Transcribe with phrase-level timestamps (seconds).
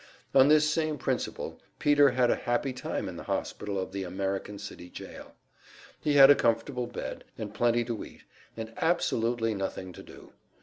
[0.33, 4.57] On this same principle Peter had a happy time in the hospital of the American
[4.57, 5.35] City jail.
[5.99, 8.23] He had a comfortable bed, and plenty to eat,
[8.57, 10.33] and absolutely nothing to do.